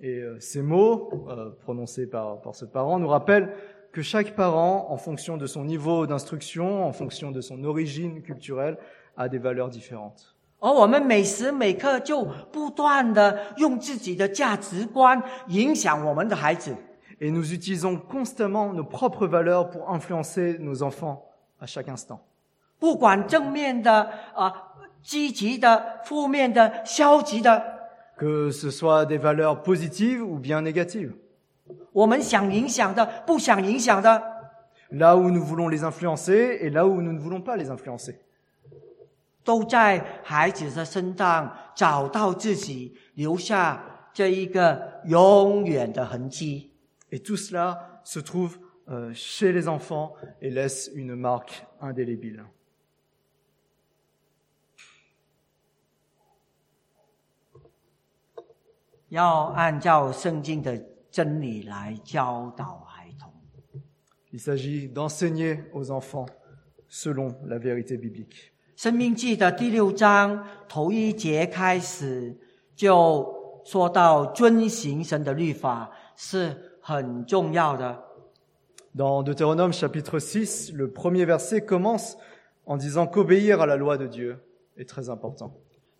[0.00, 3.54] Et euh, ces mots euh, prononcés par, par ce parent nous rappellent
[3.90, 8.76] que chaque parent, en fonction de son niveau d'instruction, en fonction de son origine culturelle,
[9.16, 10.32] a des valeurs différentes.
[10.60, 16.72] 而我们每时每刻就不断的用自己的价值观影响我们的孩子，
[17.21, 21.25] Et nous utilisons constamment nos propres valeurs pour influencer nos enfants
[21.59, 22.21] à chaque instant.
[22.79, 24.53] 不管正面的啊、
[25.03, 27.61] 积极的、负面的、消极的，
[28.17, 31.11] Que ce soit des valeurs positives ou bien négatives.
[31.91, 34.23] 我们想影响的、不想影响的，
[34.91, 38.15] Là où nous voulons les influencer et là où nous ne voulons pas les influencer.
[39.43, 46.71] 都在孩子的身上找到自己，留下这一个永远的痕迹。
[47.13, 52.43] Et tout cela se trouve euh, chez les enfants et laisse une marque indélébile.
[59.09, 60.77] 要按照圣经的
[61.11, 63.31] 真理来教导孩童。
[64.31, 66.27] Il s'agit d'enseigner aux enfants
[66.87, 68.51] selon la vérité biblique.
[68.75, 72.37] 生命记的第六章头一节开始
[72.75, 77.97] 就说到遵行神的律法是 很重要的。
[78.95, 82.17] Dans Deutéronome chapitre 6, le premier verset commence
[82.65, 84.39] en disant qu'obéir à la loi de Dieu
[84.77, 85.51] est très important.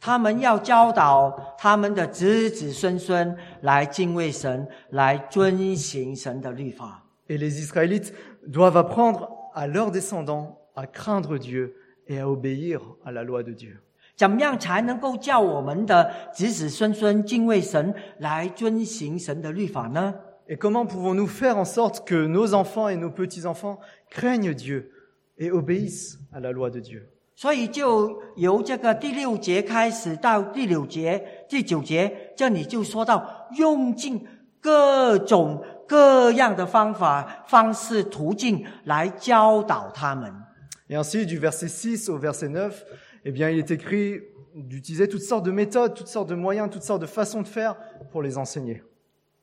[0.02, 7.04] 他们要教导他们的子子孙孙来敬畏神，来遵行神的律法。
[7.28, 8.14] Et les Israélites
[8.48, 11.76] doivent apprendre à leurs descendants à craindre Dieu
[12.08, 13.78] et à obéir à la loi de Dieu.
[14.16, 20.14] 怎么样才能够叫我们的子子孙孙敬畏神，来遵行神的律法呢？
[20.48, 24.92] Et comment pouvons-nous faire en sorte que nos enfants et nos petits-enfants craignent Dieu
[25.38, 34.28] et obéissent à la loi de Dieu 所以就由这个第六节开始到第六节、第九节，这里就说到用尽
[34.60, 40.34] 各种各样的方法、方式、途径来教导他们。
[40.90, 42.84] Et ainsi, du verset 6 au verset 9,
[43.24, 44.20] eh bien, il est écrit
[44.54, 47.78] d'utiliser toutes sortes de méthodes, toutes sortes de moyens, toutes sortes de façons de faire
[48.12, 48.84] pour les enseigner.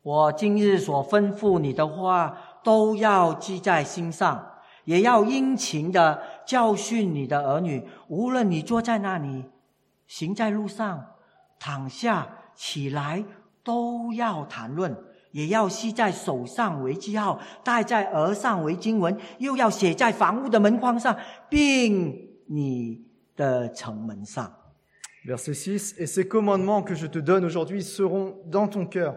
[0.04, 4.44] 我今日所吩咐你的话，都要记在心上，
[4.86, 7.88] 也要殷勤的教训你的儿女。
[8.08, 9.46] 无论你坐在那里，
[10.08, 11.06] 行在路上，
[11.60, 13.24] 躺下起来，
[13.64, 14.98] 都要谈论，
[15.34, 21.16] 也要系在手上为记号，戴在额上为经文，又要写在房屋的门框上，
[21.48, 24.52] 并你的城门上。
[25.28, 29.16] Verset 6, Et ces commandements que je te donne aujourd'hui seront dans ton cœur.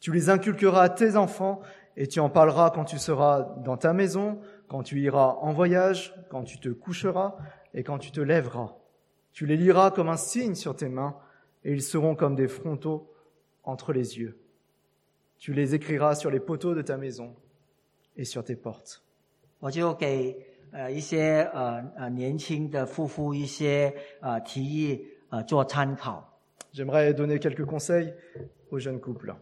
[0.00, 1.60] Tu les inculqueras à tes enfants,
[1.96, 6.14] et tu en parleras quand tu seras dans ta maison, quand tu iras en voyage,
[6.30, 7.36] quand tu te coucheras,
[7.72, 8.74] et quand tu te lèveras.
[9.32, 11.16] Tu les liras comme un signe sur tes mains,
[11.64, 13.10] et ils seront comme des frontaux
[13.62, 14.38] entre les yeux.
[15.38, 17.34] Tu les écriras sur les poteaux de ta maison
[18.16, 19.00] et sur tes portes.
[19.60, 20.36] 我就给
[20.72, 26.22] 呃一些呃呃年轻的夫妇一些呃提议呃做参考。
[26.74, 28.12] J'aimerais donner quelques conseils
[28.70, 29.34] aux jeunes couples.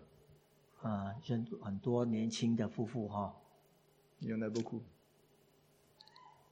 [0.81, 3.33] 啊，很很多年轻的夫妇哈
[4.19, 4.81] y en a beaucoup.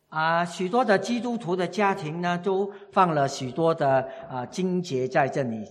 [0.09, 5.65] 啊，许多的基督徒的家庭呢，都放了许多的啊经节在这里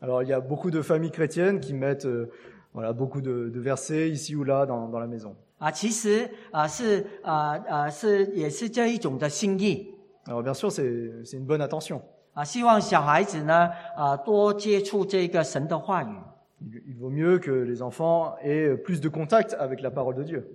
[0.00, 2.30] Alors, il y a beaucoup de familles chrétiennes qui mettent euh,
[2.72, 5.34] voilà, beaucoup de, de versets ici ou là dans, dans la maison.
[5.58, 9.94] 啊，其实啊是啊啊是也是这一种的心意
[10.26, 12.00] Alors, bien sûr, c'est c'est une bonne attention.
[12.34, 16.16] 啊，希望小孩子呢啊多接触这个神的话语
[16.60, 20.22] il vaut mieux que les enfants aient euh, plus de contact avec la parole de
[20.22, 20.48] Dieu.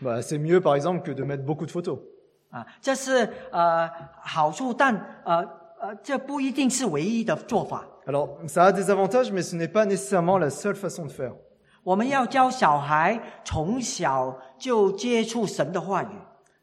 [0.00, 2.00] Bah, c'est mieux, par exemple, que de mettre beaucoup de photos.
[8.06, 11.34] Alors, ça a des avantages, mais ce n'est pas nécessairement la seule façon de faire.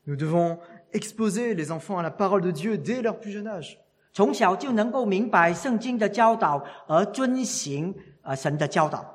[0.07, 0.59] Nous devons
[0.93, 3.84] exposer les enfants à la parole de Dieu dès leur plus jeune âge.
[4.15, 9.05] 从小就能够明白圣经的教导而遵行呃神的教导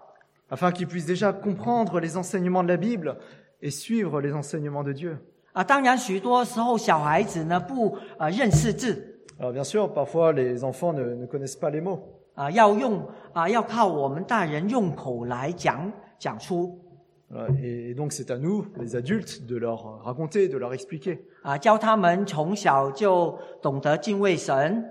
[0.50, 3.16] afin qu'ils puissent déjà comprendre les enseignements de la Bible
[3.62, 5.16] et suivre les enseignements de Dieu.
[5.54, 5.64] 啊。
[5.64, 9.06] 当然，许多时候小孩子呢不啊认识字
[9.38, 12.00] Alors, bien sûr, parfois, les enfants ne, ne connaissent pas les mots.
[12.34, 16.78] 啊，要用啊要靠我们大人用口来讲讲出
[17.59, 21.19] Et, et donc, c'est à nous, les adultes, de leur raconter, de leur expliquer.
[21.43, 24.83] 啊，教他们从小就懂得敬畏神。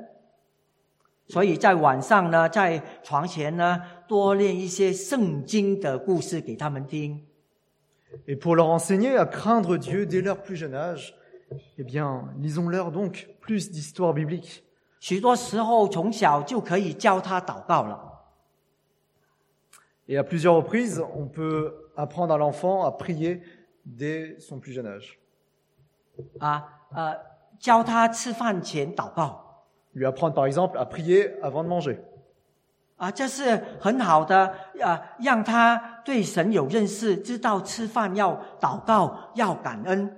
[1.28, 7.24] 所以在晚上呢，在床前呢，多练一些圣经的故事给他们听。
[8.26, 11.14] Et pour leur enseigner à craindre Dieu dès leur plus jeune âge,
[11.78, 14.62] eh bien, lisons-leur donc plus d'histoires bibliques.
[15.00, 18.10] 许多时候从小就可以教他祷告了
[20.06, 23.42] Et à plusieurs reprises, on peut apprendre à l'enfant à prier
[23.84, 25.18] dès son plus jeune âge.
[26.38, 27.16] 啊呃，
[27.58, 29.40] 教他吃饭前祷告
[29.94, 31.98] Lui apprendre par exemple à prier avant de manger.
[32.96, 40.08] 啊，这是很好的啊，让他对神有认识，知道吃饭要祷告，要感恩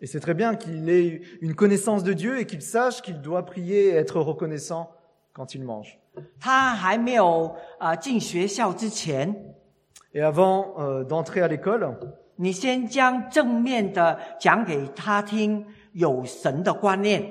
[0.00, 3.44] Et c'est très bien qu'il ait une connaissance de Dieu et qu'il sache qu'il doit
[3.44, 4.90] prier et être reconnaissant
[5.32, 5.98] quand il mange.
[6.40, 9.54] 他还没有啊进学校之前，
[10.16, 11.96] Et avant euh, d'entrer à l'école,
[12.36, 17.24] 你先将正面的讲给他听，有神的观念。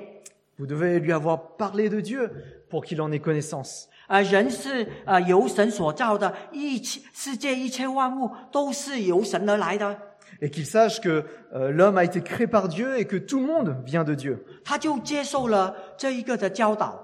[0.58, 2.30] vous devez lui avoir parlé de Dieu
[2.70, 3.86] pour qu'il en ait connaissance.
[4.06, 9.96] 啊，人是呃由神所造的，一切世界一切万物都是由神而来的，
[10.40, 13.46] Et qu'il sache que euh, l'homme a été créé par Dieu et que tout le
[13.46, 14.44] monde vient de Dieu.
[14.64, 16.98] 他就接受了这一个的教导。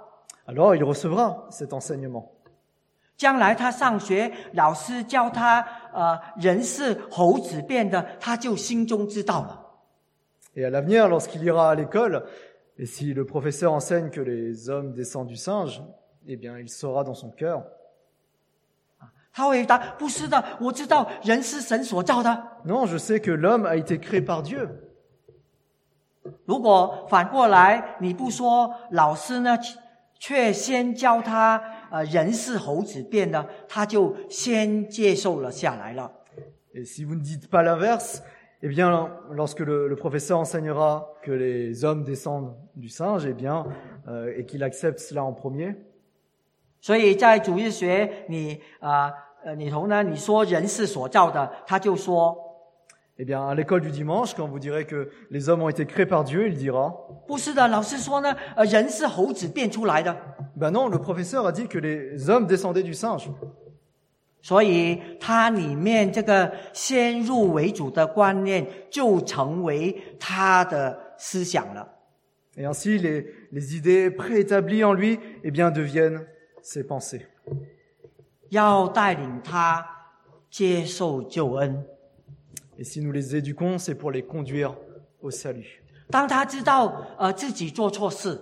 [0.46, 2.30] Alors il recevra cet enseignement.
[3.23, 9.61] 将来他上学，老师教他呃人是猴子变的，他就心中知道了。
[10.57, 12.25] Et à l'avenir, lorsqu'il ira à l'école,
[12.77, 15.81] et si le professeur enseigne que les hommes descendent du singe,
[16.27, 17.63] eh bien il saura dans son cœur,
[19.31, 22.29] 他会答：不是的，我知道人是神所造的。
[22.65, 24.67] non, je sais que l'homme a été créé par Dieu.
[26.45, 29.57] 如果反过来，你不说，老师呢
[30.19, 31.61] 却先教他
[31.93, 36.11] 呃人是猴子变的，他就先接受了下来了。
[36.73, 38.23] Et si vous ne dites pas l'inverse,
[38.63, 38.89] eh bien,
[39.29, 43.67] lorsque le, le professeur enseignera que les hommes descendent du singe, eh bien,
[44.07, 45.75] euh, et qu'il accepte cela en premier,
[46.81, 49.13] 所以在主日学，你啊
[49.45, 52.35] 呃你同呢，你说人是所造的，他就说
[53.18, 56.06] eh bien, à l'école du dimanche, quand vous direz que les hommes ont été créés
[56.06, 56.94] par Dieu, il dira,
[57.26, 57.66] 不是的。
[57.66, 60.16] 老师说呢，呃人是猴子变出来的。
[60.56, 63.28] ben non, le professeur a dit que les hommes descendaient du singe.
[64.40, 71.88] 所以，它里面这个先入为主的观念就成为他的思想了。
[72.56, 76.24] Et ainsi, les, les idées préétablies en lui, eh bien, deviennent
[76.62, 77.26] ses pensées.
[78.50, 79.84] 要带领他
[80.48, 81.84] 接受救恩。
[82.78, 84.74] Et si nous les éduquons, c'est pour les conduire
[85.20, 85.82] au salut.
[86.10, 88.40] 当他知道呃自己做错事，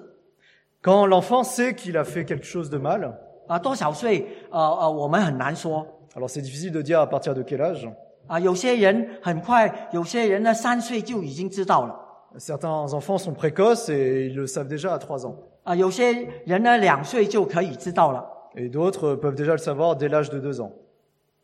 [0.83, 3.13] Quand l'enfant sait qu'il a fait quelque chose de mal,
[3.49, 7.91] 啊、多少岁呃呃我们很难说 alors c'est difficile de dire à partir de quel âge.
[8.29, 11.95] 啊、有些人很快，有些人呢三岁就已经知道了。
[12.39, 15.37] Certains enfants sont précoces et ils le savent déjà à 3 ans.
[15.65, 16.13] 啊，有些
[16.45, 18.25] 人呢两岁就可以知道了，
[18.55, 20.71] Et d'autres peuvent déjà le savoir dès l'âge de 2 ans.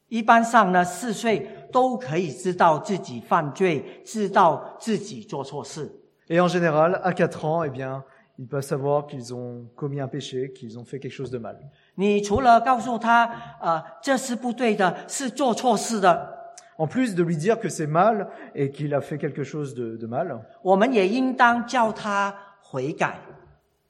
[0.09, 5.91] 一般上呢四岁 都可以知道自己犯罪，知道自己做错事。
[6.29, 8.05] Et en général, à 4 ans, eh bien,
[8.39, 11.57] ils peuvent savoir qu'ils ont commis un péché, qu'ils ont fait quelque chose de mal.
[11.97, 13.25] 你除了告诉他，
[13.61, 16.39] 啊，这是不对的，是做错事的，
[16.79, 19.97] En plus de lui dire que c'est mal et qu'il a fait quelque chose de,
[19.97, 23.19] de mal, 我们也应当叫他悔改，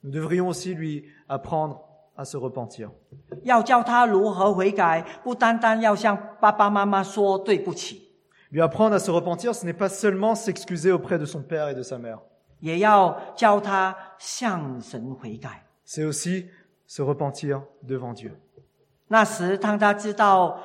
[0.01, 1.79] nous devrions aussi lui apprendre
[2.17, 2.89] à se repentir.
[3.43, 8.09] 要教他如何悔改，不单单要向爸爸妈妈说对不起，
[8.51, 11.73] Lui apprendre à se repentir, ce n'est pas seulement s'excuser auprès de son père et
[11.73, 12.19] de sa mère.
[12.59, 15.63] 也要教他向神悔改。
[15.83, 16.49] C'est aussi
[16.87, 18.31] se repentir devant Dieu.
[19.07, 20.59] 那时，当他知道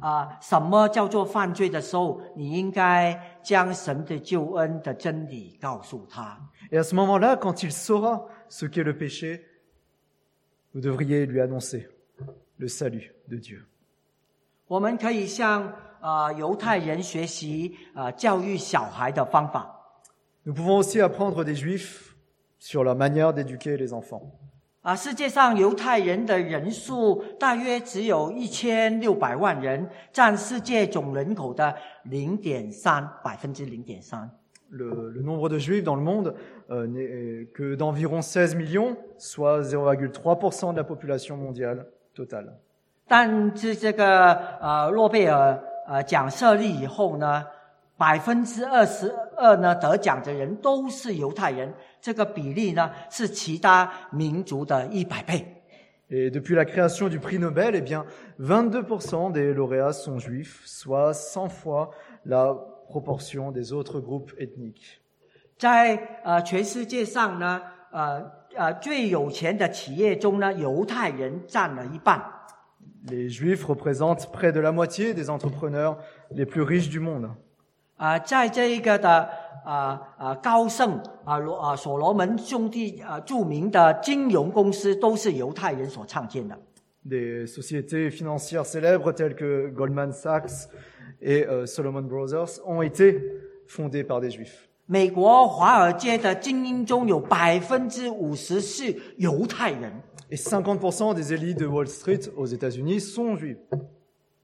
[0.00, 6.36] 啊、什么叫做犯罪的时候，你应该将神的救恩的真理告诉他。
[6.72, 9.42] Et à ce moment-là, quand il saura ce qu'est le péché,
[10.78, 11.88] vous devriez lui annoncer
[12.58, 13.62] le salut de Dieu.
[14.66, 19.70] 我们可以向啊、犹太人学习啊、教育小孩的方法。
[20.44, 22.14] Nous pouvons aussi apprendre des juifs
[22.58, 24.22] sur la manière d'éduquer les enfants.
[24.82, 34.30] 啊，世界上犹太人的人数大约只有一千六百万人，占世界总人口的零点三百分之零点三。
[34.70, 36.34] Le, le nombre de juifs dans le monde
[36.70, 42.58] euh, n'est que d'environ 16 millions, soit 0,3% de la population mondiale totale.
[43.06, 47.44] 但是这个呃诺贝尔呃奖设立以后呢，
[47.96, 55.46] 百分之二十二呢得奖的人都是犹太人，这个比例呢是其他民族的一百倍。
[56.10, 58.04] Et depuis la création du prix Nobel, eh bien,
[58.40, 61.90] 22% des lauréats sont juifs, soit 100 fois
[62.24, 62.56] la
[62.88, 64.98] proportion des autres groupes ethniques.
[65.56, 72.22] 在呃全世界上呢，呃呃最有钱的企业中呢，犹太人占了一半。
[73.06, 75.98] Les juifs représentent près de la moitié des entrepreneurs
[76.30, 77.30] les plus riches du monde.
[77.96, 79.28] 啊、在这一个的
[79.64, 86.58] 啊啊高盛啊罗啊所罗门兄弟啊着名的金融公司都是犹太人所创建的。
[87.06, 90.66] Des sociétés financières célèbres telles que Goldman Sachs
[91.20, 93.22] et euh, Solomon Brothers ont été
[93.66, 94.68] fondées par des juifs.
[94.86, 99.90] 美国华尔街的精英中有百分之五十是犹太人。
[100.30, 103.56] Et 50% des élites de Wall Street aux États-Unis sont juifs.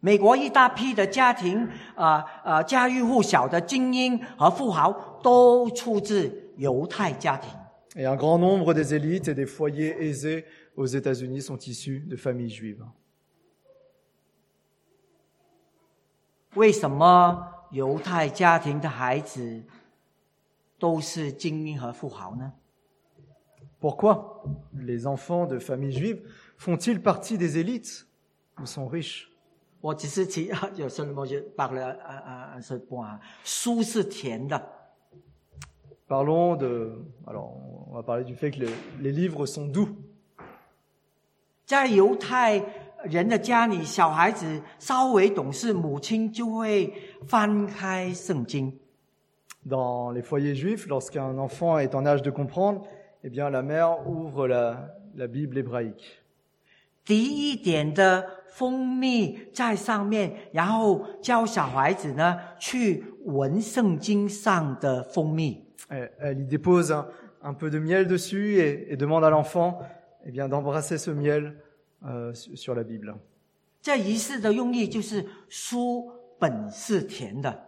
[0.01, 7.51] 美国一大批的家庭啊啊家喻户晓的精英和富豪都出自犹太家庭。
[7.97, 10.47] Et un grand nombre des élites et des foyers aisés
[10.77, 12.85] aux États-Unis sont issus de familles juives.
[16.56, 19.64] 为什么犹太家庭的孩子
[20.80, 22.54] 都是精英和富豪呢
[23.82, 24.44] ？Pourquoi
[24.74, 26.22] les enfants de familles juives
[26.58, 28.06] font-ils partie des élites
[28.58, 29.28] ou sont riches
[29.82, 34.60] 我只是提有什么就罢了啊啊啊是不啊，书是甜的
[36.08, 37.04] ，Parlons de...
[37.26, 37.52] Alors,
[37.90, 39.90] on va parler du fait que les, les livres sont doux.
[41.66, 42.60] 在犹太
[43.10, 46.94] 人的家里，小孩子稍微懂事，母亲就会
[47.28, 48.74] 翻开圣经。
[49.68, 52.84] Dans les foyers juifs, lorsqu'un enfant est en âge de comprendre,
[53.24, 56.20] eh bien, la mère ouvre la, la Bible hébraïque.
[57.04, 65.64] 滴一点的蜂蜜在上面，然后教小孩子呢去闻圣经上的蜂蜜。
[65.90, 67.08] Elle, elle y dépose un,
[67.44, 69.80] un peu de miel dessus et, et demande à l'enfant
[70.26, 71.56] eh bien, d'embrasser ce miel
[72.05, 73.15] euh, sur sur la Bible.
[73.83, 77.59] 这仪式的用意就是书本是甜的，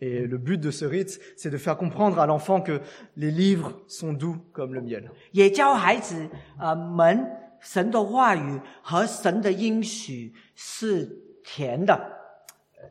[0.00, 2.80] Et le but de ce rite, c'est de faire comprendre à l'enfant que
[3.16, 5.08] les livres sont doux comme le miel.
[5.32, 6.28] 也教孩子
[6.58, 7.26] 呃们
[7.60, 11.06] 神的话语和神的应许是
[11.42, 11.98] 甜的。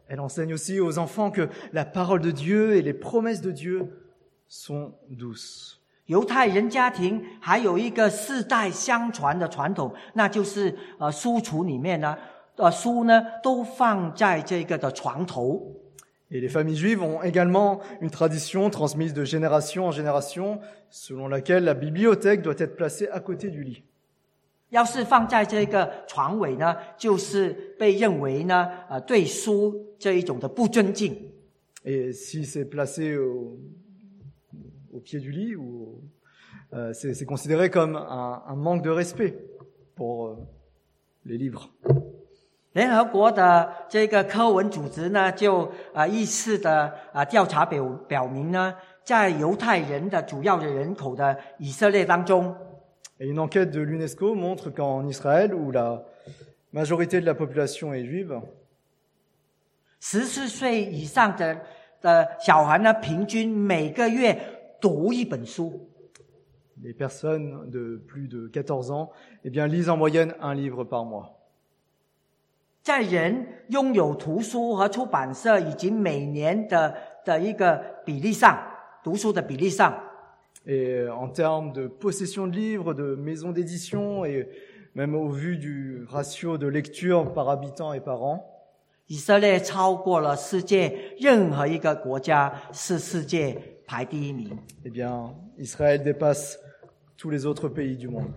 [0.08, 4.12] Elle enseigne aussi aux enfants que la parole de Dieu et les promesses de Dieu
[4.48, 5.77] sont douces.
[6.09, 12.17] 犹太人家庭还有一个世代相传的传统，那就是呃书橱里面呢，
[12.57, 15.75] 呃书呢都放在这个的床头。
[16.31, 21.75] Et les familles juives ont également une tradition transmise de génération en génération selon laquelle la
[21.75, 23.83] bibliothèque doit être placée à côté du lit.
[24.71, 31.15] 要是放在这个床尾呢，就是被认为呢，呃，对书这一种的不尊敬。
[31.85, 33.57] Et si c'est placé au,
[34.94, 36.02] au pied du lit, ou
[36.74, 39.36] euh, c'est c'est considéré comme un, un manque de respect
[39.96, 40.38] pour euh,
[41.26, 41.70] les livres.
[42.74, 48.74] 联合国的这个科文组织呢，就啊依次的啊调查表表明呢，
[49.04, 52.56] 在犹太人的主要的人口的以色列当中，
[53.20, 56.04] Et une enquête de l'UNESCO montre qu'en Israël, où la
[56.72, 58.42] majorité de la population est juive,
[60.00, 61.62] 十四岁以上的
[62.02, 64.36] 的小孩呢，平均每个月
[64.80, 65.90] 读一本书。
[66.82, 69.12] les personnes de plus de 14 ans
[69.44, 71.40] eh bien, lisent en moyenne un livre par mois.
[72.82, 76.94] 在人拥有图书和出版社以及每年的
[77.24, 78.60] 的一个比例上，
[79.04, 79.94] 读书的比例上，
[80.66, 84.50] Et en termes de possession de livres, de maisons d'édition, et
[84.94, 88.44] même au vu du ratio de lecture par habitant et par an,
[89.08, 94.58] 以色列超过了世界任何一个国家，是世界 排第一名。
[94.84, 96.58] eh bien, Israël dépasse
[97.18, 98.32] tous les autres pays du monde.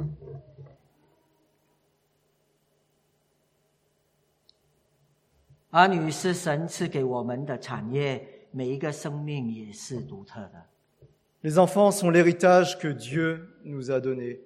[5.71, 10.67] 儿女是神赐给我们的产业，每一个生命也是独特的。
[11.43, 14.41] Les enfants sont l'héritage que Dieu nous a donné,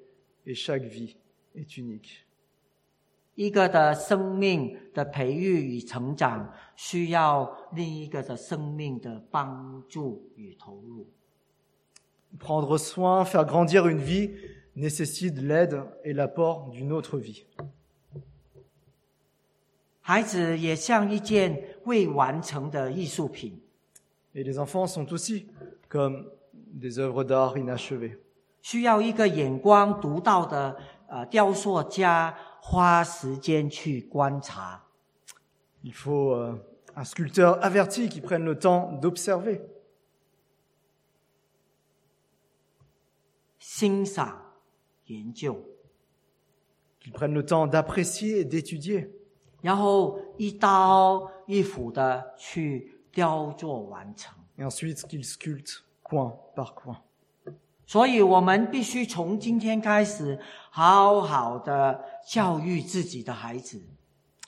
[0.45, 1.17] et chaque vie
[1.55, 2.24] est unique.
[3.36, 11.08] 一个的生命的培育与成长，需要另一个的生命的帮助与投入。
[12.40, 14.32] Prendre soin, faire grandir une vie
[14.76, 17.46] nécessite l'aide et l'apport d'une autre vie.
[20.02, 23.60] 孩子也像一件未完成的艺术品
[24.34, 25.48] ，Et les enfants sont aussi
[25.90, 28.18] comme des œuvres d'art inachevées.
[28.62, 30.78] 需要一个眼光独到的
[31.08, 34.81] 呃雕塑家花时间去观察。
[35.83, 36.55] Il faut euh,
[36.95, 39.61] un sculpteur averti qui prenne le temps d'observer,
[43.59, 44.37] 欣赏、
[45.07, 45.57] 研究，
[46.99, 49.11] qu'il prenne le temps d'apprécier et d'étudier,
[49.63, 54.35] 然后一刀一斧的去雕琢完成。
[54.59, 57.01] et ensuite qu'il sculpte coin par coin.
[57.88, 60.40] 所以，我们必须从今天开始，
[60.72, 63.80] 好好的教育自己的孩子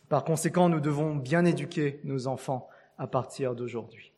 [0.09, 2.63] ，Par conséquent, nous devons bien éduquer nos enfants
[2.97, 4.11] à partir d'aujourd'hui.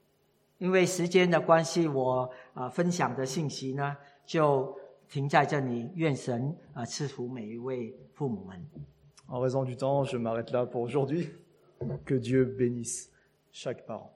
[0.58, 3.96] 因为时间的关系，我啊、呃分享的信息呢
[4.26, 4.78] 就
[5.10, 5.90] 停在这里。
[5.96, 8.66] 愿神啊、呃赐福每一位父母们。
[9.28, 11.30] En raison du temps, je m'arrête là pour aujourd'hui.
[12.06, 13.10] Que Dieu bénisse
[13.52, 14.12] chaque parent.